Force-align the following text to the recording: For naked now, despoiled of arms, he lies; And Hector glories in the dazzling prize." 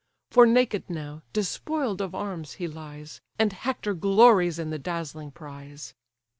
For 0.31 0.47
naked 0.47 0.89
now, 0.89 1.21
despoiled 1.31 2.01
of 2.01 2.15
arms, 2.15 2.53
he 2.53 2.67
lies; 2.67 3.21
And 3.37 3.53
Hector 3.53 3.93
glories 3.93 4.57
in 4.57 4.71
the 4.71 4.79
dazzling 4.79 5.29
prize." 5.29 5.93